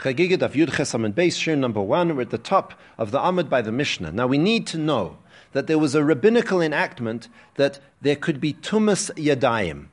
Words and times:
Chagiga 0.00 0.38
Daf 0.38 0.52
Yud 0.52 0.70
Chesamid 0.70 1.12
Beis, 1.12 1.36
Shiur 1.36 1.58
number 1.58 1.82
one. 1.82 2.16
We're 2.16 2.22
at 2.22 2.30
the 2.30 2.38
top 2.38 2.72
of 2.96 3.10
the 3.10 3.18
Amud 3.18 3.50
by 3.50 3.60
the 3.60 3.70
Mishnah. 3.70 4.12
Now 4.12 4.26
we 4.26 4.38
need 4.38 4.66
to 4.68 4.78
know 4.78 5.18
that 5.52 5.66
there 5.66 5.78
was 5.78 5.94
a 5.94 6.02
rabbinical 6.02 6.62
enactment 6.62 7.28
that 7.56 7.80
there 8.00 8.16
could 8.16 8.40
be 8.40 8.54
tumas 8.54 9.10
yadayim. 9.16 9.88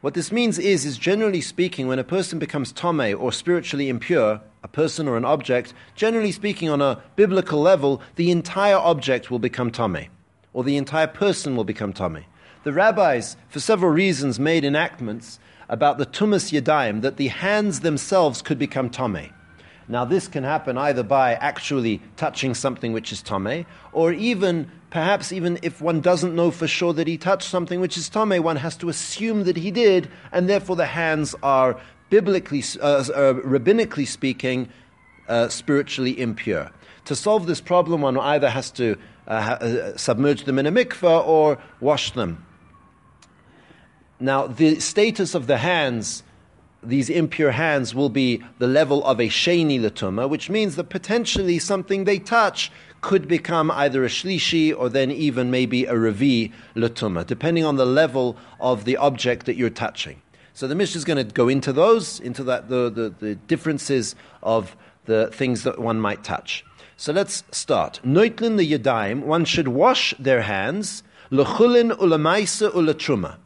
What 0.00 0.14
this 0.14 0.30
means 0.30 0.60
is, 0.60 0.84
is 0.84 0.96
generally 0.96 1.40
speaking, 1.40 1.88
when 1.88 1.98
a 1.98 2.04
person 2.04 2.38
becomes 2.38 2.70
tome 2.70 3.16
or 3.18 3.32
spiritually 3.32 3.88
impure, 3.88 4.40
a 4.62 4.68
person 4.68 5.08
or 5.08 5.16
an 5.16 5.24
object, 5.24 5.74
generally 5.96 6.30
speaking, 6.30 6.68
on 6.68 6.80
a 6.80 7.02
biblical 7.16 7.60
level, 7.60 8.00
the 8.14 8.30
entire 8.30 8.76
object 8.76 9.28
will 9.28 9.40
become 9.40 9.72
tome, 9.72 10.06
or 10.52 10.62
the 10.62 10.76
entire 10.76 11.08
person 11.08 11.56
will 11.56 11.64
become 11.64 11.92
tome. 11.92 12.24
The 12.62 12.72
rabbis, 12.72 13.36
for 13.48 13.58
several 13.58 13.90
reasons, 13.90 14.38
made 14.38 14.64
enactments 14.64 15.40
about 15.68 15.98
the 15.98 16.06
tumas 16.06 16.52
yadayim 16.52 17.02
that 17.02 17.16
the 17.16 17.26
hands 17.26 17.80
themselves 17.80 18.40
could 18.40 18.60
become 18.60 18.88
tome. 18.88 19.30
Now, 19.90 20.04
this 20.04 20.28
can 20.28 20.44
happen 20.44 20.76
either 20.76 21.02
by 21.02 21.32
actually 21.34 22.02
touching 22.16 22.54
something 22.54 22.92
which 22.92 23.10
is 23.10 23.22
tame, 23.22 23.64
or 23.92 24.12
even, 24.12 24.70
perhaps, 24.90 25.32
even 25.32 25.58
if 25.62 25.80
one 25.80 26.02
doesn't 26.02 26.36
know 26.36 26.50
for 26.50 26.68
sure 26.68 26.92
that 26.92 27.06
he 27.06 27.16
touched 27.16 27.48
something 27.48 27.80
which 27.80 27.96
is 27.96 28.08
tame, 28.10 28.42
one 28.42 28.56
has 28.56 28.76
to 28.76 28.90
assume 28.90 29.44
that 29.44 29.56
he 29.56 29.70
did, 29.70 30.10
and 30.30 30.46
therefore 30.46 30.76
the 30.76 30.86
hands 30.86 31.34
are 31.42 31.80
biblically, 32.10 32.62
uh, 32.82 32.86
uh, 32.86 33.34
rabbinically 33.44 34.06
speaking, 34.06 34.68
uh, 35.28 35.48
spiritually 35.48 36.20
impure. 36.20 36.70
To 37.06 37.16
solve 37.16 37.46
this 37.46 37.62
problem, 37.62 38.02
one 38.02 38.18
either 38.18 38.50
has 38.50 38.70
to 38.72 38.96
uh, 39.26 39.40
ha- 39.40 39.52
uh, 39.52 39.96
submerge 39.96 40.44
them 40.44 40.58
in 40.58 40.66
a 40.66 40.72
mikveh 40.72 41.26
or 41.26 41.58
wash 41.80 42.10
them. 42.10 42.44
Now, 44.20 44.46
the 44.48 44.80
status 44.80 45.34
of 45.34 45.46
the 45.46 45.58
hands 45.58 46.24
these 46.88 47.10
impure 47.10 47.50
hands 47.50 47.94
will 47.94 48.08
be 48.08 48.42
the 48.58 48.66
level 48.66 49.04
of 49.04 49.20
a 49.20 49.28
sheni 49.28 49.78
latuma, 49.78 50.26
which 50.28 50.48
means 50.48 50.76
that 50.76 50.88
potentially 50.88 51.58
something 51.58 52.04
they 52.04 52.18
touch 52.18 52.72
could 53.02 53.28
become 53.28 53.70
either 53.70 54.04
a 54.04 54.08
shlishi 54.08 54.74
or 54.76 54.88
then 54.88 55.10
even 55.10 55.50
maybe 55.50 55.84
a 55.84 55.92
revi 55.92 56.50
latuma, 56.74 57.26
depending 57.26 57.62
on 57.64 57.76
the 57.76 57.84
level 57.84 58.38
of 58.58 58.86
the 58.86 58.96
object 58.96 59.44
that 59.44 59.54
you're 59.54 59.68
touching. 59.68 60.22
So 60.54 60.66
the 60.66 60.74
Mishnah 60.74 60.98
is 60.98 61.04
going 61.04 61.24
to 61.24 61.32
go 61.34 61.48
into 61.48 61.74
those, 61.74 62.20
into 62.20 62.42
that, 62.44 62.70
the, 62.70 62.88
the, 62.90 63.14
the 63.20 63.34
differences 63.34 64.16
of 64.42 64.74
the 65.04 65.28
things 65.32 65.64
that 65.64 65.78
one 65.78 66.00
might 66.00 66.24
touch. 66.24 66.64
So 66.96 67.12
let's 67.12 67.44
start. 67.52 68.00
Noitlin 68.02 68.56
the 68.56 68.72
yadayim, 68.72 69.24
one 69.24 69.44
should 69.44 69.68
wash 69.68 70.14
their 70.18 70.42
hands, 70.42 71.02
lechulin 71.30 71.92
ulamaisa 71.92 72.70
ulatruma 72.70 73.36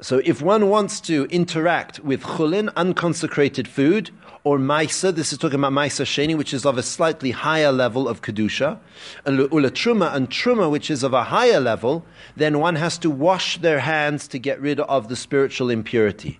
so 0.00 0.20
if 0.24 0.42
one 0.42 0.68
wants 0.68 1.00
to 1.00 1.24
interact 1.30 2.00
with 2.00 2.22
chulin, 2.22 2.70
unconsecrated 2.76 3.66
food, 3.66 4.10
or 4.44 4.58
maisa, 4.58 5.12
this 5.12 5.32
is 5.32 5.38
talking 5.38 5.58
about 5.58 5.72
maisa 5.72 6.04
sheni, 6.04 6.36
which 6.36 6.52
is 6.52 6.66
of 6.66 6.76
a 6.76 6.82
slightly 6.82 7.30
higher 7.30 7.72
level 7.72 8.06
of 8.06 8.20
kedusha, 8.20 8.78
and 9.24 9.38
ula 9.38 9.70
truma 9.70 10.14
and 10.14 10.28
truma, 10.28 10.70
which 10.70 10.90
is 10.90 11.02
of 11.02 11.14
a 11.14 11.24
higher 11.24 11.60
level, 11.60 12.04
then 12.36 12.60
one 12.60 12.76
has 12.76 12.98
to 12.98 13.08
wash 13.08 13.56
their 13.58 13.80
hands 13.80 14.28
to 14.28 14.38
get 14.38 14.60
rid 14.60 14.80
of 14.80 15.08
the 15.08 15.16
spiritual 15.16 15.70
impurity. 15.70 16.38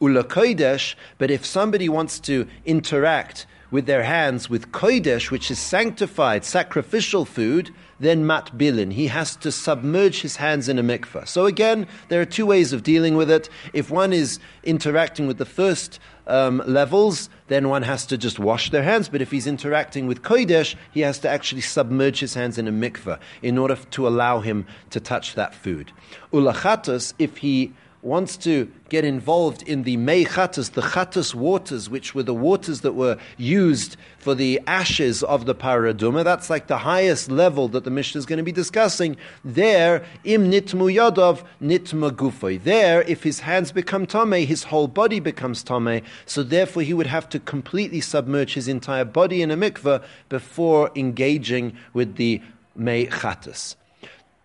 Ula 0.00 0.22
kodesh, 0.22 0.94
but 1.16 1.30
if 1.30 1.46
somebody 1.46 1.88
wants 1.88 2.20
to 2.20 2.46
interact 2.66 3.46
with 3.70 3.86
their 3.86 4.02
hands 4.02 4.48
with 4.48 4.72
kodesh, 4.72 5.30
which 5.30 5.50
is 5.50 5.58
sanctified, 5.58 6.44
sacrificial 6.44 7.24
food, 7.24 7.70
then 8.00 8.24
matbilin. 8.24 8.92
He 8.92 9.08
has 9.08 9.36
to 9.36 9.50
submerge 9.50 10.22
his 10.22 10.36
hands 10.36 10.68
in 10.68 10.78
a 10.78 10.82
mikveh. 10.82 11.26
So 11.26 11.46
again, 11.46 11.86
there 12.08 12.20
are 12.20 12.24
two 12.26 12.46
ways 12.46 12.72
of 12.72 12.82
dealing 12.82 13.16
with 13.16 13.30
it. 13.30 13.48
If 13.72 13.90
one 13.90 14.12
is 14.12 14.38
interacting 14.62 15.26
with 15.26 15.38
the 15.38 15.44
first 15.44 15.98
um, 16.26 16.62
levels, 16.66 17.28
then 17.48 17.68
one 17.68 17.82
has 17.82 18.06
to 18.06 18.18
just 18.18 18.38
wash 18.38 18.70
their 18.70 18.82
hands. 18.82 19.08
But 19.08 19.22
if 19.22 19.30
he's 19.30 19.46
interacting 19.46 20.06
with 20.06 20.22
kodesh, 20.22 20.76
he 20.92 21.00
has 21.00 21.18
to 21.20 21.28
actually 21.28 21.62
submerge 21.62 22.20
his 22.20 22.34
hands 22.34 22.58
in 22.58 22.68
a 22.68 22.72
mikveh 22.72 23.18
in 23.42 23.58
order 23.58 23.76
to 23.76 24.06
allow 24.06 24.40
him 24.40 24.66
to 24.90 25.00
touch 25.00 25.34
that 25.34 25.54
food. 25.54 25.92
Ulachatus, 26.32 27.14
if 27.18 27.38
he 27.38 27.72
wants 28.02 28.36
to 28.36 28.70
get 28.88 29.04
involved 29.04 29.62
in 29.62 29.82
the 29.82 29.96
Mei 29.96 30.24
Chattas, 30.24 30.72
the 30.72 30.82
Chattas 30.82 31.34
waters, 31.34 31.90
which 31.90 32.14
were 32.14 32.22
the 32.22 32.34
waters 32.34 32.82
that 32.82 32.92
were 32.92 33.18
used 33.36 33.96
for 34.18 34.34
the 34.34 34.60
ashes 34.66 35.22
of 35.22 35.46
the 35.46 35.54
Parah 35.54 35.92
Adumah, 35.92 36.24
that's 36.24 36.48
like 36.48 36.68
the 36.68 36.78
highest 36.78 37.30
level 37.30 37.68
that 37.68 37.84
the 37.84 37.90
Mishnah 37.90 38.18
is 38.18 38.26
going 38.26 38.36
to 38.38 38.42
be 38.42 38.52
discussing. 38.52 39.16
There, 39.44 40.04
im 40.24 40.50
nitmu 40.50 40.94
yadov 40.94 41.44
nitma 41.60 42.10
gufoy. 42.12 42.62
There, 42.62 43.02
if 43.02 43.22
his 43.24 43.40
hands 43.40 43.72
become 43.72 44.06
tame, 44.06 44.46
his 44.46 44.64
whole 44.64 44.88
body 44.88 45.20
becomes 45.20 45.62
tame. 45.62 46.02
So 46.24 46.42
therefore, 46.42 46.82
he 46.82 46.94
would 46.94 47.08
have 47.08 47.28
to 47.30 47.40
completely 47.40 48.00
submerge 48.00 48.54
his 48.54 48.68
entire 48.68 49.04
body 49.04 49.42
in 49.42 49.50
a 49.50 49.56
mikveh 49.56 50.02
before 50.28 50.90
engaging 50.94 51.76
with 51.92 52.16
the 52.16 52.40
Mei 52.76 53.06
Chattas. 53.06 53.74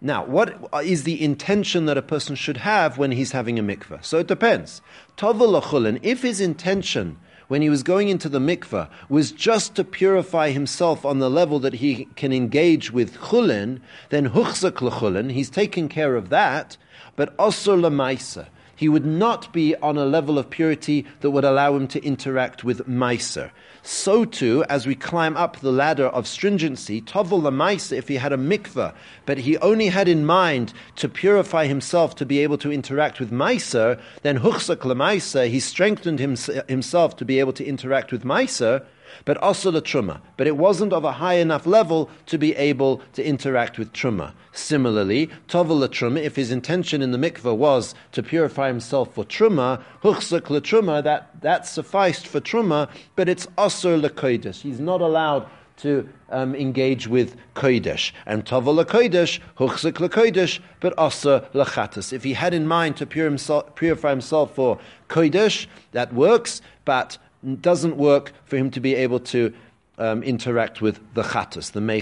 Now, 0.05 0.25
what 0.25 0.57
is 0.83 1.03
the 1.03 1.23
intention 1.23 1.85
that 1.85 1.97
a 1.97 2.01
person 2.01 2.35
should 2.35 2.57
have 2.57 2.97
when 2.97 3.11
he's 3.11 3.31
having 3.31 3.57
a 3.57 3.63
mikveh? 3.63 4.03
So 4.03 4.17
it 4.19 4.27
depends. 4.27 4.81
If 5.17 6.21
his 6.21 6.41
intention 6.41 7.17
when 7.47 7.61
he 7.61 7.69
was 7.69 7.83
going 7.83 8.09
into 8.09 8.27
the 8.27 8.39
mikveh 8.39 8.89
was 9.07 9.31
just 9.31 9.75
to 9.75 9.85
purify 9.85 10.49
himself 10.49 11.05
on 11.05 11.19
the 11.19 11.29
level 11.29 11.57
that 11.59 11.75
he 11.75 12.09
can 12.17 12.33
engage 12.33 12.91
with 12.91 13.15
chulin, 13.15 13.79
then 14.09 14.31
huchzak 14.31 14.81
l'chulin, 14.81 15.31
he's 15.31 15.49
taken 15.49 15.87
care 15.87 16.17
of 16.17 16.27
that, 16.29 16.75
but 17.15 17.33
also 17.39 17.77
lemaisa 17.77 18.47
he 18.75 18.89
would 18.89 19.05
not 19.05 19.51
be 19.53 19.75
on 19.77 19.97
a 19.97 20.05
level 20.05 20.39
of 20.39 20.49
purity 20.49 21.05
that 21.21 21.31
would 21.31 21.43
allow 21.43 21.75
him 21.75 21.87
to 21.89 22.03
interact 22.03 22.63
with 22.63 22.87
Meiser. 22.87 23.51
So 23.81 24.23
too, 24.25 24.63
as 24.69 24.87
we 24.87 24.95
climb 24.95 25.35
up 25.35 25.57
the 25.57 25.71
ladder 25.71 26.07
of 26.07 26.25
stringency, 26.25 27.01
Tovel 27.01 27.43
the 27.43 27.51
Meiser, 27.51 27.97
if 27.97 28.07
he 28.07 28.15
had 28.15 28.31
a 28.31 28.37
mikveh, 28.37 28.93
but 29.25 29.39
he 29.39 29.57
only 29.57 29.87
had 29.87 30.07
in 30.07 30.25
mind 30.25 30.73
to 30.95 31.09
purify 31.09 31.67
himself 31.67 32.15
to 32.15 32.25
be 32.25 32.39
able 32.39 32.57
to 32.59 32.71
interact 32.71 33.19
with 33.19 33.31
Meiser, 33.31 33.99
then 34.21 34.39
Huchsak 34.39 34.79
Meiser, 34.79 35.49
he 35.49 35.59
strengthened 35.59 36.19
himself 36.19 37.17
to 37.17 37.25
be 37.25 37.39
able 37.39 37.53
to 37.53 37.65
interact 37.65 38.11
with 38.11 38.23
Meiser, 38.23 38.85
but 39.25 39.37
also 39.37 39.71
the 39.71 39.81
truma. 39.81 40.21
But 40.37 40.47
it 40.47 40.57
wasn't 40.57 40.93
of 40.93 41.03
a 41.03 41.13
high 41.13 41.35
enough 41.35 41.65
level 41.65 42.09
to 42.27 42.37
be 42.37 42.55
able 42.55 43.01
to 43.13 43.25
interact 43.25 43.77
with 43.77 43.93
truma. 43.93 44.33
Similarly, 44.51 45.29
tovel 45.47 45.87
truma, 45.87 46.21
if 46.21 46.35
his 46.35 46.51
intention 46.51 47.01
in 47.01 47.11
the 47.11 47.17
mikveh 47.17 47.55
was 47.55 47.95
to 48.11 48.23
purify 48.23 48.67
himself 48.67 49.13
for 49.13 49.23
truma, 49.25 49.81
huchzak 50.03 50.41
truma, 50.41 51.03
that 51.03 51.41
that 51.41 51.65
sufficed 51.65 52.27
for 52.27 52.39
truma, 52.39 52.89
but 53.15 53.27
it's 53.29 53.47
also 53.57 53.99
lekoides. 53.99 54.61
He's 54.61 54.79
not 54.79 55.01
allowed 55.01 55.47
to 55.77 56.07
um, 56.29 56.55
engage 56.55 57.07
with 57.07 57.35
kodesh 57.55 58.11
and 58.25 58.45
tovel 58.45 58.83
kodesh, 58.85 59.39
huchzik 59.57 59.93
kodesh, 60.09 60.59
but 60.79 60.97
also 60.97 61.41
lachatas. 61.53 62.13
If 62.13 62.23
he 62.23 62.33
had 62.33 62.53
in 62.53 62.67
mind 62.67 62.97
to 62.97 63.05
purify 63.05 64.09
himself 64.09 64.55
for 64.55 64.79
kodesh, 65.09 65.67
that 65.91 66.13
works. 66.13 66.61
But 66.85 67.17
doesn't 67.61 67.97
work 67.97 68.33
for 68.45 68.57
him 68.57 68.71
to 68.71 68.79
be 68.79 68.95
able 68.95 69.19
to 69.19 69.53
um, 69.97 70.23
interact 70.23 70.81
with 70.81 70.99
the 71.13 71.23
chattas, 71.23 71.71
the 71.71 71.81
mei. 71.81 72.01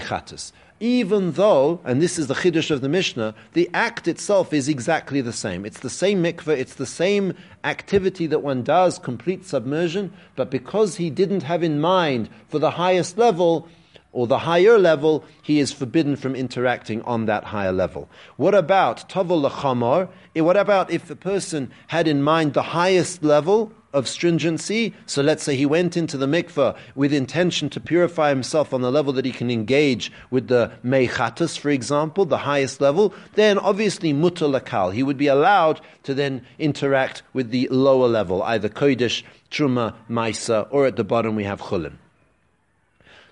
Even 0.80 1.32
though, 1.32 1.80
and 1.84 2.02
this 2.02 2.18
is 2.18 2.26
the 2.26 2.34
chiddush 2.34 2.70
of 2.70 2.80
the 2.80 2.88
Mishnah, 2.88 3.34
the 3.52 3.70
act 3.72 4.08
itself 4.08 4.52
is 4.52 4.68
exactly 4.68 5.20
the 5.20 5.32
same. 5.32 5.64
It's 5.64 5.78
the 5.78 5.90
same 5.90 6.22
mikveh, 6.24 6.58
it's 6.58 6.74
the 6.74 6.86
same 6.86 7.34
activity 7.62 8.26
that 8.26 8.40
one 8.40 8.64
does, 8.64 8.98
complete 8.98 9.46
submersion, 9.46 10.12
but 10.34 10.50
because 10.50 10.96
he 10.96 11.08
didn't 11.08 11.44
have 11.44 11.62
in 11.62 11.80
mind 11.80 12.28
for 12.48 12.58
the 12.58 12.72
highest 12.72 13.16
level, 13.16 13.68
or 14.12 14.26
the 14.26 14.40
higher 14.40 14.78
level, 14.78 15.24
he 15.40 15.58
is 15.58 15.72
forbidden 15.72 16.16
from 16.16 16.34
interacting 16.34 17.00
on 17.02 17.26
that 17.26 17.44
higher 17.44 17.72
level. 17.72 18.08
What 18.36 18.54
about 18.54 19.08
tavol 19.08 19.48
lachamar? 19.48 20.08
What 20.34 20.56
about 20.56 20.90
if 20.90 21.06
the 21.06 21.16
person 21.16 21.70
had 21.88 22.06
in 22.06 22.22
mind 22.22 22.52
the 22.52 22.62
highest 22.62 23.22
level 23.22 23.72
of 23.92 24.08
stringency? 24.08 24.94
So 25.06 25.22
let's 25.22 25.42
say 25.42 25.56
he 25.56 25.66
went 25.66 25.96
into 25.96 26.16
the 26.16 26.26
mikveh 26.26 26.76
with 26.94 27.12
intention 27.12 27.68
to 27.70 27.80
purify 27.80 28.28
himself 28.28 28.72
on 28.72 28.80
the 28.80 28.90
level 28.90 29.12
that 29.14 29.24
he 29.24 29.32
can 29.32 29.50
engage 29.50 30.12
with 30.30 30.48
the 30.48 30.72
meichatas, 30.84 31.58
for 31.58 31.70
example, 31.70 32.24
the 32.24 32.38
highest 32.38 32.80
level. 32.80 33.14
Then 33.34 33.58
obviously 33.58 34.12
mutter 34.12 34.46
lakal, 34.46 34.92
he 34.92 35.02
would 35.02 35.18
be 35.18 35.26
allowed 35.26 35.80
to 36.04 36.14
then 36.14 36.44
interact 36.58 37.22
with 37.32 37.50
the 37.50 37.68
lower 37.68 38.08
level, 38.08 38.42
either 38.42 38.68
kodesh, 38.68 39.22
truma, 39.50 39.94
maisa, 40.08 40.66
or 40.70 40.86
at 40.86 40.96
the 40.96 41.04
bottom 41.04 41.36
we 41.36 41.44
have 41.44 41.60
chulin. 41.60 41.98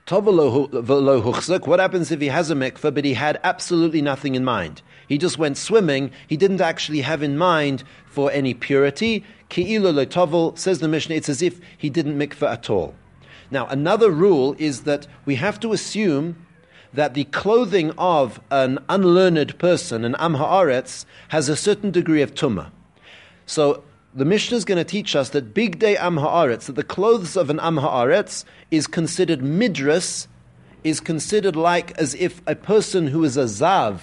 What 0.09 1.81
happens 1.81 2.11
if 2.11 2.21
he 2.21 2.27
has 2.29 2.51
a 2.51 2.55
mikveh, 2.55 2.95
but 2.95 3.05
he 3.05 3.15
had 3.15 3.39
absolutely 3.45 4.03
nothing 4.03 4.35
in 4.35 4.45
mind? 4.45 4.83
He 5.09 5.19
just 5.19 5.39
went 5.39 5.57
swimming. 5.57 6.11
He 6.27 6.37
didn't 6.37 6.61
actually 6.61 7.03
have 7.03 7.23
in 7.23 7.39
mind 7.39 7.85
for 8.07 8.31
any 8.33 8.55
purity. 8.55 9.25
Ki'ilu 9.51 10.59
says 10.59 10.79
the 10.81 10.89
Mishnah. 10.89 11.15
It's 11.15 11.29
as 11.29 11.43
if 11.43 11.61
he 11.79 11.91
didn't 11.91 12.19
mikveh 12.19 12.51
at 12.51 12.71
all. 12.71 12.95
Now, 13.51 13.67
another 13.67 14.11
rule 14.11 14.57
is 14.59 14.83
that 14.83 15.07
we 15.25 15.37
have 15.37 15.61
to 15.61 15.73
assume 15.73 16.45
that 16.93 17.15
the 17.15 17.25
clothing 17.25 17.93
of 17.99 18.41
an 18.51 18.79
unlearned 18.89 19.59
person, 19.59 20.05
an 20.05 20.17
am 20.19 20.35
haaretz, 20.37 21.05
has 21.29 21.49
a 21.49 21.57
certain 21.57 21.91
degree 21.91 22.23
of 22.23 22.35
tumah. 22.35 22.71
So 23.47 23.85
the 24.15 24.25
Mishnah 24.25 24.57
is 24.57 24.65
going 24.65 24.79
to 24.79 24.85
teach 24.85 25.15
us 25.15 25.31
that 25.31 25.55
bigdei 25.55 25.97
am 25.97 26.17
haaretz, 26.17 26.67
that 26.67 26.75
the 26.77 26.83
clothes 26.83 27.37
of 27.37 27.49
an 27.51 27.61
am 27.61 27.77
haaretz 27.77 28.45
is 28.71 28.87
considered 28.87 29.41
midras, 29.41 30.27
is 30.83 31.01
considered 31.01 31.55
like 31.55 31.97
as 31.99 32.15
if 32.15 32.43
a 32.47 32.55
person 32.55 33.09
who 33.09 33.23
is 33.23 33.37
a 33.37 33.45
zav 33.45 34.01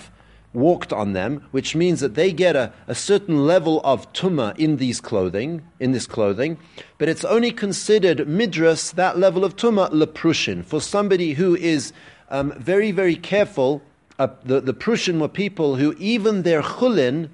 walked 0.53 0.93
on 0.93 1.13
them, 1.13 1.45
which 1.51 1.75
means 1.75 1.99
that 1.99 2.15
they 2.15 2.31
get 2.31 2.55
a, 2.55 2.71
a 2.87 2.95
certain 2.95 3.45
level 3.45 3.81
of 3.83 4.11
tumah 4.13 4.57
in 4.57 4.77
these 4.77 5.01
clothing, 5.01 5.61
in 5.79 5.91
this 5.91 6.07
clothing, 6.07 6.57
but 6.97 7.09
it's 7.09 7.25
only 7.25 7.51
considered 7.51 8.19
midras, 8.19 8.93
that 8.93 9.17
level 9.19 9.43
of 9.43 9.55
tumah, 9.55 9.91
leprushin, 9.91 10.63
for 10.63 10.79
somebody 10.79 11.33
who 11.33 11.55
is 11.55 11.91
um, 12.29 12.53
very, 12.57 12.91
very 12.91 13.15
careful. 13.15 13.81
Uh, 14.17 14.27
the, 14.45 14.61
the 14.61 14.73
prushin 14.73 15.19
were 15.19 15.27
people 15.27 15.75
who 15.75 15.93
even 15.99 16.43
their 16.43 16.61
chulin, 16.61 17.29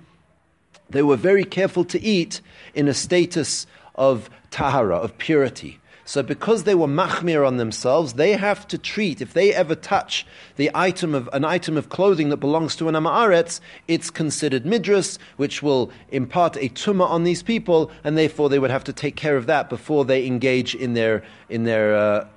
they 0.90 1.04
were 1.04 1.16
very 1.16 1.44
careful 1.44 1.86
to 1.86 2.02
eat 2.02 2.42
in 2.74 2.88
a 2.88 2.94
status 2.94 3.68
of 3.96 4.30
tahara, 4.52 4.98
of 4.98 5.18
purity. 5.18 5.80
So, 6.06 6.22
because 6.22 6.66
they 6.66 6.76
were 6.76 6.88
machmir 6.88 7.48
on 7.48 7.56
themselves, 7.56 8.14
they 8.14 8.34
have 8.34 8.68
to 8.68 8.78
treat, 8.78 9.22
if 9.22 9.32
they 9.32 9.54
ever 9.54 9.74
touch 9.74 10.28
the 10.58 10.70
item 10.76 11.16
of, 11.16 11.30
an 11.32 11.46
item 11.46 11.78
of 11.78 11.88
clothing 11.88 12.28
that 12.30 12.38
belongs 12.38 12.76
to 12.76 12.90
an 12.90 12.96
amaretz, 12.96 13.62
it's 13.88 14.10
considered 14.10 14.66
midras, 14.66 15.18
which 15.38 15.64
will 15.64 15.92
impart 16.12 16.58
a 16.58 16.68
tumah 16.68 17.10
on 17.10 17.24
these 17.24 17.42
people, 17.42 17.90
and 18.04 18.18
therefore 18.18 18.50
they 18.50 18.60
would 18.60 18.70
have 18.70 18.84
to 18.84 18.94
take 18.94 19.16
care 19.16 19.38
of 19.38 19.46
that 19.46 19.70
before 19.70 20.04
they 20.04 20.26
engage 20.26 20.76
in 20.76 20.94
their, 20.94 21.24
in 21.48 21.64
their 21.64 21.96
uh, 21.96 22.28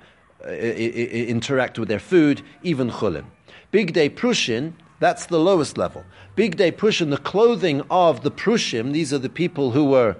interact 0.47 1.77
with 1.77 1.89
their 1.89 1.99
food, 1.99 2.41
even 2.63 2.89
chulin. 2.89 3.25
Bigdei 3.73 4.09
prushin, 4.09 4.73
that's 4.99 5.27
the 5.27 5.39
lowest 5.39 5.77
level. 5.77 6.03
Bigdei 6.35 6.71
prushin, 6.71 7.09
the 7.09 7.17
clothing 7.17 7.81
of 7.89 8.23
the 8.23 8.31
prushim, 8.31 8.93
these 8.93 9.13
are 9.13 9.17
the 9.17 9.29
people 9.29 9.71
who 9.71 9.85
were 9.85 10.15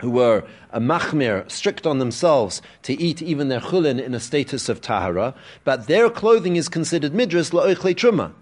who 0.00 0.10
were 0.10 0.44
a 0.70 0.80
machmir, 0.80 1.50
strict 1.50 1.86
on 1.86 1.98
themselves 1.98 2.62
to 2.82 2.94
eat 2.94 3.20
even 3.20 3.48
their 3.48 3.60
chulin 3.60 4.02
in 4.02 4.14
a 4.14 4.20
status 4.20 4.70
of 4.70 4.80
tahara, 4.80 5.34
but 5.62 5.88
their 5.88 6.08
clothing 6.08 6.56
is 6.56 6.70
considered 6.70 7.12
midras 7.12 7.52
la'oichle 7.52 7.94
truma 7.94 8.32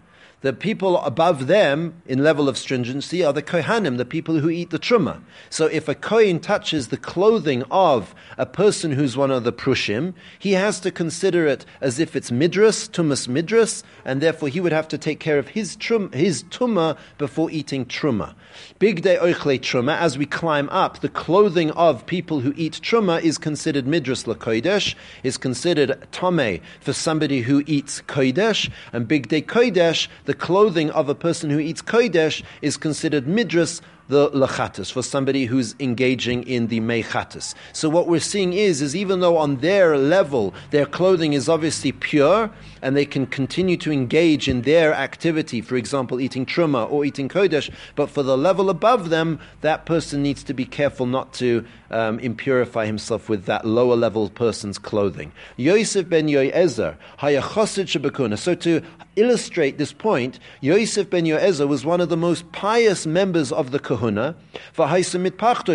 the 0.41 0.53
people 0.53 0.99
above 0.99 1.49
them 1.49 2.01
in 2.07 2.23
level 2.23 2.49
of 2.49 2.57
stringency 2.57 3.25
are 3.25 3.33
the 3.33 3.43
kohanim, 3.43 3.97
the 3.97 4.05
people 4.05 4.39
who 4.39 4.49
eat 4.49 4.71
the 4.71 4.79
truma. 4.79 5.21
So 5.51 5.67
if 5.67 5.89
a 5.89 5.97
kohen 5.97 6.39
touches 6.39 6.89
the 6.89 6.97
clothing 6.97 7.65
of 7.73 8.15
a 8.37 8.47
person 8.47 8.93
who's 8.93 9.17
one 9.17 9.33
of 9.33 9.43
the 9.43 9.53
prushim, 9.53 10.15
he 10.39 10.53
has 10.53 10.79
to 10.81 10.93
consider 10.93 11.47
it 11.47 11.67
as 11.81 11.99
if 11.99 12.15
it's 12.15 12.31
midras, 12.31 12.89
tumas 12.89 13.27
midras, 13.27 13.83
and 14.05 14.21
therefore 14.21 14.49
he 14.49 14.61
would 14.61 14.71
have 14.71 14.87
to 14.89 14.99
take 14.99 15.19
care 15.19 15.39
of 15.39 15.49
his 15.49 15.75
trum, 15.75 16.13
his 16.13 16.45
tuma 16.45 16.97
before 17.19 17.51
eating 17.51 17.85
truma. 17.85 18.35
Bigdei 18.79 19.19
oichle 19.19 19.59
truma, 19.59 19.99
as 19.99 20.17
we 20.17 20.25
climb 20.25 20.69
up, 20.69 21.01
the 21.01 21.09
clothing 21.09 21.73
of 21.73 22.07
people 22.07 22.41
who 22.41 22.55
eat 22.57 22.81
truma 22.81 23.21
is 23.23 23.39
considered 23.39 23.87
midras 23.87 24.25
lakodesh, 24.25 24.95
is 25.25 25.37
considered 25.37 25.99
tome 26.13 26.61
for 26.81 26.93
somebody 26.93 27.41
who 27.41 27.65
eats 27.67 28.03
kodesh, 28.03 28.71
and 28.93 29.09
bigdei 29.09 29.45
kodesh, 29.45 30.07
the 30.29 30.35
clothing 30.35 30.91
of 30.91 31.09
a 31.09 31.15
person 31.15 31.49
who 31.49 31.59
eats 31.59 31.81
kodesh 31.81 32.43
is 32.61 32.77
considered 32.77 33.25
midras 33.25 33.81
the 34.09 34.31
lachatus, 34.31 34.93
for 34.93 35.03
somebody 35.03 35.47
who's 35.47 35.75
engaging 35.81 36.43
in 36.45 36.67
the 36.67 36.81
mechatus. 36.81 37.55
So 37.73 37.89
what 37.89 38.09
we're 38.09 38.21
seeing 38.21 38.53
is, 38.53 38.83
is 38.83 38.95
even 38.95 39.21
though 39.21 39.37
on 39.39 39.57
their 39.57 39.97
level 39.97 40.55
their 40.71 40.85
clothing 40.87 41.33
is 41.33 41.49
obviously 41.49 41.93
pure 41.93 42.51
and 42.83 42.97
they 42.97 43.07
can 43.07 43.27
continue 43.27 43.77
to 43.79 43.91
engage 43.91 44.49
in 44.49 44.63
their 44.63 44.93
activity, 44.95 45.61
for 45.61 45.77
example, 45.77 46.21
eating 46.21 46.45
truma 46.45 46.91
or 46.91 47.05
eating 47.05 47.29
kodesh, 47.29 47.71
but 47.97 48.11
for 48.11 48.23
the 48.23 48.37
level 48.37 48.69
above 48.69 49.11
them, 49.11 49.41
that 49.63 49.87
person 49.87 50.23
needs 50.23 50.43
to 50.45 50.55
be 50.55 50.65
careful 50.65 51.07
not 51.07 51.33
to 51.35 51.65
um, 51.91 52.19
impurify 52.19 52.87
himself 52.87 53.29
with 53.29 53.45
that 53.47 53.65
lower 53.67 53.97
level 53.97 54.29
person's 54.31 54.79
clothing. 54.79 55.33
Yosef 55.57 56.09
ben 56.09 56.29
Yoezer, 56.29 56.97
hayachosid 57.19 58.39
So 58.39 58.55
to 58.55 58.83
illustrate 59.17 59.79
this 59.79 59.93
point, 59.93 60.39
Yosef 60.61 61.11
ben 61.11 61.25
Yoezer 61.25 61.67
was 61.67 61.85
one 61.85 62.01
of 62.01 62.09
the 62.09 62.17
most 62.17 62.51
pious 62.53 63.07
members 63.07 63.53
of 63.53 63.71
the 63.71 63.79
kahuna. 63.79 64.37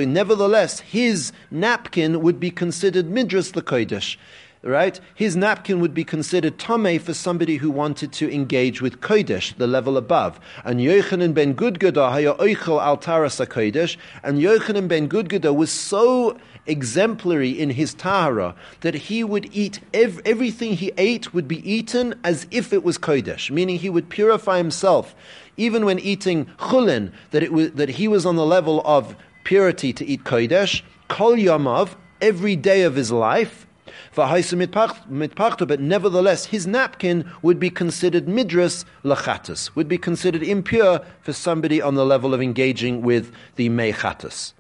Nevertheless, 0.06 0.80
his 0.80 1.32
napkin 1.52 2.22
would 2.22 2.40
be 2.40 2.52
considered 2.52 3.10
midras 3.10 3.54
the 3.54 3.62
kodesh 3.62 4.18
right? 4.64 5.00
His 5.14 5.36
napkin 5.36 5.80
would 5.80 5.94
be 5.94 6.04
considered 6.04 6.58
tame 6.58 7.00
for 7.00 7.14
somebody 7.14 7.58
who 7.58 7.70
wanted 7.70 8.12
to 8.14 8.34
engage 8.34 8.82
with 8.82 9.02
kodesh, 9.02 9.56
the 9.58 9.68
level 9.68 9.98
above. 9.98 10.40
And 10.64 10.80
Yochanan 10.80 11.34
ben 11.34 11.56
Gudgada 11.56 12.12
haya 12.12 12.34
oichel 12.36 12.82
al 12.82 12.98
kodesh, 12.98 13.98
and 14.24 14.40
Yochanan 14.40 14.88
ben 14.88 15.56
was 15.56 15.72
so 15.72 16.38
exemplary 16.66 17.50
in 17.50 17.70
his 17.70 17.94
tahara 17.94 18.56
that 18.82 18.94
he 18.94 19.22
would 19.22 19.54
eat 19.54 19.82
ev- 19.94 20.22
everything 20.26 20.74
he 20.74 20.94
ate 20.98 21.34
would 21.34 21.46
be 21.48 21.70
eaten 21.70 22.14
as 22.24 22.48
if 22.52 22.72
it 22.72 22.84
was 22.84 22.98
kodesh, 22.98 23.52
meaning 23.52 23.78
he 23.78 23.90
would 23.90 24.08
purify 24.10 24.58
himself 24.58 25.14
even 25.58 25.86
when 25.86 26.00
eating 26.00 26.46
chulin, 26.58 27.12
that, 27.32 27.44
it 27.44 27.54
was, 27.54 27.72
that 27.74 27.90
he 27.90 28.08
was 28.08 28.26
on 28.26 28.36
the 28.36 28.46
level 28.46 28.82
of 28.86 29.16
purity 29.44 29.94
to 29.94 30.06
eat 30.06 30.24
kodesh, 30.24 30.82
kol 31.08 31.34
yamav, 31.34 31.96
every 32.22 32.56
day 32.56 32.84
of 32.84 32.96
his 32.96 33.12
life, 33.12 33.68
but 34.16 35.80
nevertheless, 35.80 36.46
his 36.46 36.68
napkin 36.68 37.30
would 37.42 37.60
be 37.60 37.70
considered 37.70 38.26
midras 38.26 38.86
lachatus, 39.04 39.76
would 39.76 39.88
be 39.88 39.98
considered 39.98 40.44
impure 40.44 41.02
for 41.22 41.34
somebody 41.34 41.82
on 41.82 41.96
the 41.96 42.06
level 42.06 42.34
of 42.34 42.42
engaging 42.42 43.02
with 43.02 43.32
the 43.56 43.70
mechatus. 43.70 44.54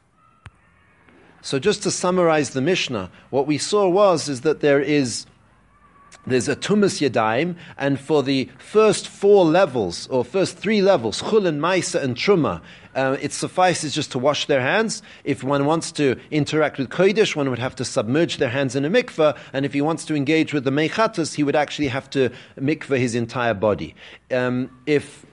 So, 1.41 1.59
just 1.59 1.83
to 1.83 1.91
summarize 1.91 2.51
the 2.51 2.61
Mishnah, 2.61 3.11
what 3.29 3.47
we 3.47 3.57
saw 3.57 3.89
was 3.89 4.29
is 4.29 4.41
that 4.41 4.61
there 4.61 4.79
is 4.79 5.25
there's 6.25 6.47
a 6.47 6.55
tumas 6.55 7.01
yadayim, 7.01 7.57
and 7.77 7.99
for 7.99 8.23
the 8.23 8.49
first 8.57 9.09
four 9.09 9.43
levels, 9.43 10.07
or 10.07 10.23
first 10.23 10.57
three 10.57 10.81
levels, 10.81 11.21
chulin, 11.21 11.59
maisa, 11.59 12.01
and 12.01 12.15
truma, 12.15 12.61
uh, 12.95 13.17
it 13.21 13.33
suffices 13.33 13.93
just 13.93 14.11
to 14.11 14.19
wash 14.19 14.45
their 14.45 14.61
hands. 14.61 15.01
If 15.23 15.43
one 15.43 15.65
wants 15.65 15.91
to 15.93 16.19
interact 16.31 16.77
with 16.77 16.89
kodesh, 16.89 17.35
one 17.35 17.49
would 17.49 17.59
have 17.59 17.75
to 17.75 17.85
submerge 17.85 18.37
their 18.37 18.49
hands 18.49 18.75
in 18.75 18.85
a 18.85 18.89
mikveh, 18.89 19.37
and 19.53 19.65
if 19.65 19.73
he 19.73 19.81
wants 19.81 20.05
to 20.05 20.15
engage 20.15 20.53
with 20.53 20.63
the 20.63 20.71
mechatas, 20.71 21.35
he 21.35 21.43
would 21.43 21.55
actually 21.55 21.87
have 21.87 22.09
to 22.11 22.29
mikveh 22.59 22.97
his 22.97 23.15
entire 23.15 23.53
body. 23.53 23.95
Um, 24.31 24.69
if 24.85 25.25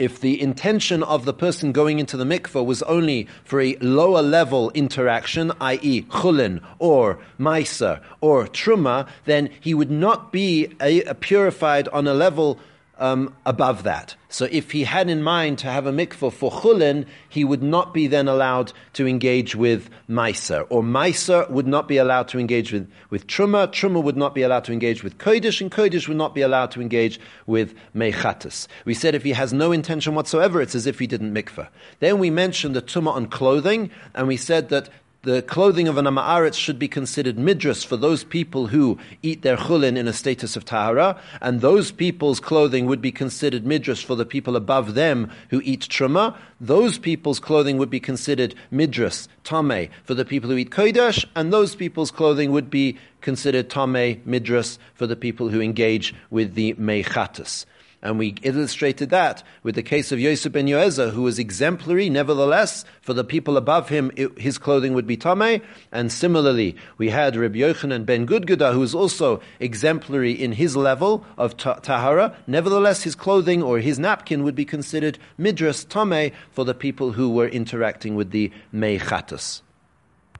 if 0.00 0.18
the 0.20 0.40
intention 0.40 1.02
of 1.02 1.26
the 1.26 1.34
person 1.34 1.72
going 1.72 1.98
into 1.98 2.16
the 2.16 2.24
mikveh 2.24 2.64
was 2.64 2.82
only 2.84 3.28
for 3.44 3.60
a 3.60 3.76
lower 3.82 4.22
level 4.22 4.70
interaction, 4.70 5.52
i.e., 5.60 6.02
chulin 6.04 6.62
or 6.78 7.18
maisa 7.38 8.00
or 8.22 8.46
truma, 8.46 9.06
then 9.26 9.50
he 9.60 9.74
would 9.74 9.90
not 9.90 10.32
be 10.32 10.74
a, 10.80 11.02
a 11.02 11.14
purified 11.14 11.86
on 11.88 12.08
a 12.08 12.14
level 12.14 12.58
um, 13.00 13.34
above 13.44 13.82
that. 13.82 14.14
So 14.28 14.46
if 14.52 14.70
he 14.70 14.84
had 14.84 15.10
in 15.10 15.22
mind 15.22 15.58
to 15.58 15.66
have 15.66 15.86
a 15.86 15.92
mikvah 15.92 16.32
for 16.32 16.52
chulin, 16.52 17.06
he 17.28 17.42
would 17.42 17.62
not 17.62 17.92
be 17.92 18.06
then 18.06 18.28
allowed 18.28 18.72
to 18.92 19.08
engage 19.08 19.56
with 19.56 19.90
meiser, 20.08 20.66
or 20.68 20.82
meiser 20.82 21.50
would 21.50 21.66
not 21.66 21.88
be 21.88 21.96
allowed 21.96 22.28
to 22.28 22.38
engage 22.38 22.72
with, 22.72 22.88
with 23.08 23.26
truma, 23.26 23.66
truma 23.68 24.00
would 24.00 24.16
not 24.16 24.34
be 24.34 24.42
allowed 24.42 24.64
to 24.64 24.72
engage 24.72 25.02
with 25.02 25.18
kodesh, 25.18 25.60
and 25.60 25.72
kodesh 25.72 26.06
would 26.06 26.16
not 26.16 26.34
be 26.34 26.42
allowed 26.42 26.70
to 26.70 26.80
engage 26.80 27.18
with 27.46 27.74
mechatus. 27.96 28.68
We 28.84 28.94
said 28.94 29.14
if 29.16 29.24
he 29.24 29.32
has 29.32 29.52
no 29.52 29.72
intention 29.72 30.14
whatsoever, 30.14 30.60
it's 30.60 30.76
as 30.76 30.86
if 30.86 31.00
he 31.00 31.08
didn't 31.08 31.34
mikvah. 31.34 31.68
Then 31.98 32.18
we 32.18 32.30
mentioned 32.30 32.76
the 32.76 32.82
tuma 32.82 33.12
on 33.12 33.26
clothing, 33.26 33.90
and 34.14 34.28
we 34.28 34.36
said 34.36 34.68
that 34.68 34.90
the 35.22 35.42
clothing 35.42 35.86
of 35.86 35.98
an 35.98 36.06
Ama'aretz 36.06 36.54
should 36.54 36.78
be 36.78 36.88
considered 36.88 37.36
midras 37.36 37.84
for 37.84 37.98
those 37.98 38.24
people 38.24 38.68
who 38.68 38.98
eat 39.22 39.42
their 39.42 39.58
chulin 39.58 39.98
in 39.98 40.08
a 40.08 40.14
status 40.14 40.56
of 40.56 40.64
tahara, 40.64 41.20
and 41.42 41.60
those 41.60 41.92
people's 41.92 42.40
clothing 42.40 42.86
would 42.86 43.02
be 43.02 43.12
considered 43.12 43.64
midras 43.64 44.02
for 44.02 44.14
the 44.14 44.24
people 44.24 44.56
above 44.56 44.94
them 44.94 45.30
who 45.50 45.60
eat 45.62 45.82
truma. 45.82 46.34
Those 46.58 46.96
people's 46.96 47.38
clothing 47.38 47.76
would 47.76 47.90
be 47.90 48.00
considered 48.00 48.54
midras, 48.72 49.28
tame, 49.44 49.90
for 50.04 50.14
the 50.14 50.24
people 50.24 50.48
who 50.48 50.56
eat 50.56 50.70
kodesh, 50.70 51.26
and 51.36 51.52
those 51.52 51.74
people's 51.74 52.10
clothing 52.10 52.50
would 52.52 52.70
be 52.70 52.96
considered 53.20 53.68
tame, 53.68 54.22
midras, 54.26 54.78
for 54.94 55.06
the 55.06 55.16
people 55.16 55.50
who 55.50 55.60
engage 55.60 56.14
with 56.30 56.54
the 56.54 56.72
mechatus. 56.74 57.66
And 58.02 58.18
we 58.18 58.34
illustrated 58.42 59.10
that 59.10 59.42
with 59.62 59.74
the 59.74 59.82
case 59.82 60.10
of 60.10 60.18
Yosef 60.18 60.52
ben 60.52 60.66
Yoezer, 60.66 61.10
who 61.10 61.22
was 61.22 61.38
exemplary. 61.38 62.08
Nevertheless, 62.08 62.86
for 63.02 63.12
the 63.12 63.24
people 63.24 63.58
above 63.58 63.90
him, 63.90 64.10
it, 64.16 64.38
his 64.38 64.56
clothing 64.56 64.94
would 64.94 65.06
be 65.06 65.18
tameh. 65.18 65.60
And 65.92 66.10
similarly, 66.10 66.76
we 66.96 67.10
had 67.10 67.36
Reb 67.36 67.54
Yochanan 67.54 68.06
ben 68.06 68.26
Gudguda, 68.26 68.72
who 68.72 68.80
was 68.80 68.94
also 68.94 69.42
exemplary 69.58 70.32
in 70.32 70.52
his 70.52 70.76
level 70.76 71.26
of 71.36 71.58
tahara. 71.58 72.34
Nevertheless, 72.46 73.02
his 73.02 73.14
clothing 73.14 73.62
or 73.62 73.80
his 73.80 73.98
napkin 73.98 74.44
would 74.44 74.54
be 74.54 74.64
considered 74.64 75.18
midras 75.38 75.86
tameh 75.86 76.32
for 76.52 76.64
the 76.64 76.74
people 76.74 77.12
who 77.12 77.28
were 77.28 77.48
interacting 77.48 78.14
with 78.14 78.30
the 78.30 78.50
meichatus. 78.72 79.60